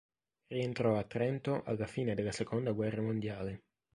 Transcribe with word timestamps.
Rientrò 0.49 0.97
a 0.97 1.03
Trento 1.03 1.61
alla 1.63 1.85
fine 1.85 2.15
della 2.15 2.31
seconda 2.31 2.71
guerra 2.71 3.03
mondiale. 3.03 3.65